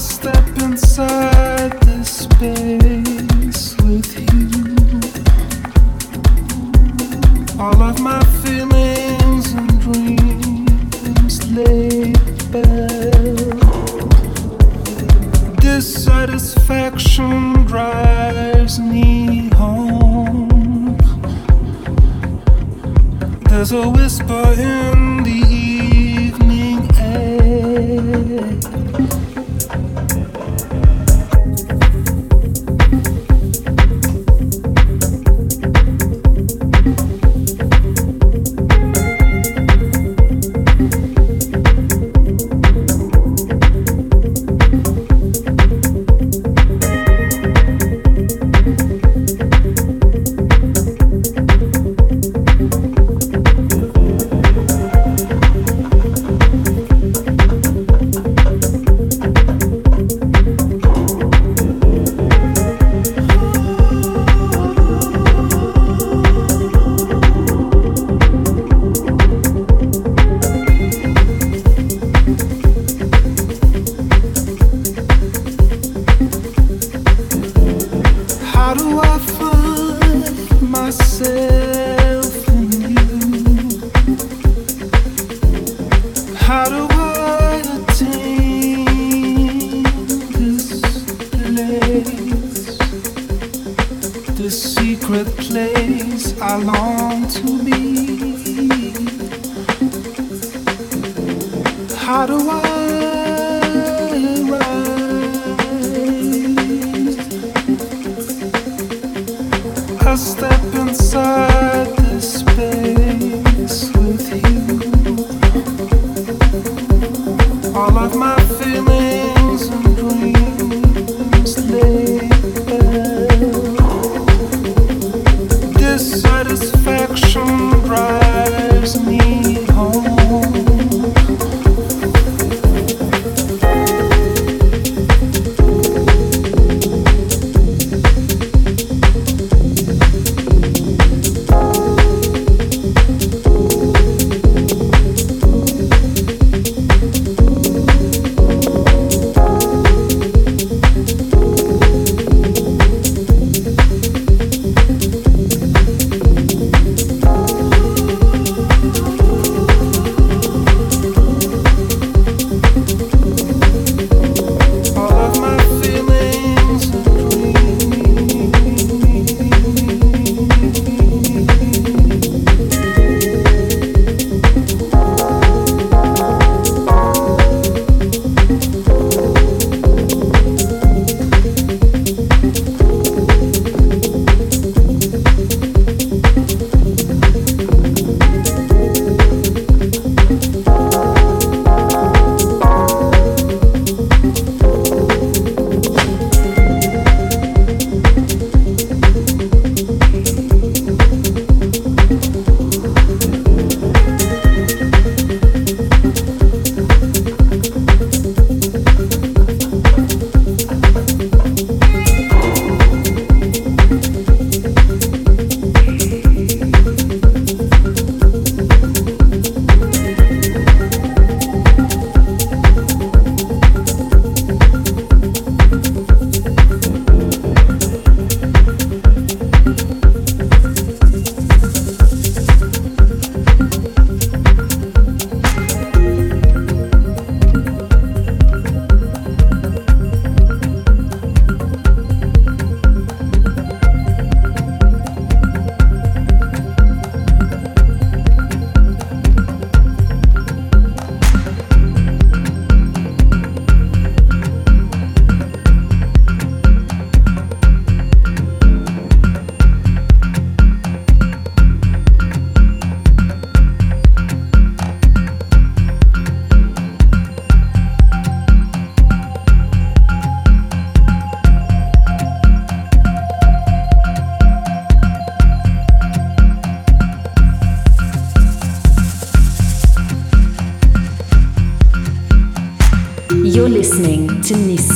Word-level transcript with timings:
step 0.00 0.48
inside. 0.62 1.39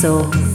To 0.01 0.54